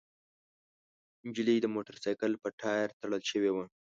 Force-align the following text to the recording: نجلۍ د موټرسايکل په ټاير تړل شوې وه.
نجلۍ 1.27 1.57
د 1.61 1.65
موټرسايکل 1.75 2.31
په 2.43 2.47
ټاير 2.59 2.89
تړل 3.01 3.21
شوې 3.31 3.51
وه. 3.55 3.65